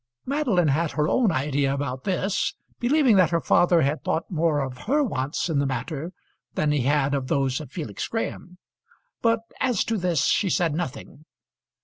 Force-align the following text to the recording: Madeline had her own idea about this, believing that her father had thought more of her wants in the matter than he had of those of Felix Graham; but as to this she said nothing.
Madeline 0.25 0.69
had 0.69 0.93
her 0.93 1.07
own 1.07 1.31
idea 1.31 1.71
about 1.71 2.05
this, 2.05 2.55
believing 2.79 3.17
that 3.17 3.29
her 3.29 3.39
father 3.39 3.83
had 3.83 4.03
thought 4.03 4.31
more 4.31 4.59
of 4.61 4.79
her 4.87 5.03
wants 5.03 5.47
in 5.47 5.59
the 5.59 5.65
matter 5.67 6.11
than 6.55 6.71
he 6.71 6.81
had 6.81 7.13
of 7.13 7.27
those 7.27 7.61
of 7.61 7.71
Felix 7.71 8.07
Graham; 8.07 8.57
but 9.21 9.41
as 9.59 9.83
to 9.83 9.97
this 9.99 10.25
she 10.25 10.49
said 10.49 10.73
nothing. 10.73 11.25